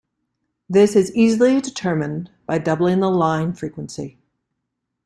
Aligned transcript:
This 0.67 0.95
is 0.95 1.13
easily 1.13 1.61
determined 1.61 2.31
by 2.47 2.57
doubling 2.57 3.01
the 3.01 3.11
line 3.11 3.53
frequency. 3.53 4.17